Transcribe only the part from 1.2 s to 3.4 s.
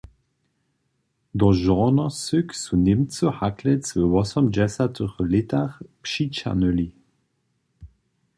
Do Žornosyk su Němcy